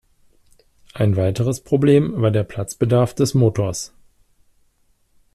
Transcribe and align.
Ein 0.95 1.15
weiteres 1.15 1.61
Problem 1.63 2.19
war 2.19 2.31
der 2.31 2.43
Platzbedarf 2.43 3.13
des 3.13 3.35
Motors. 3.35 3.93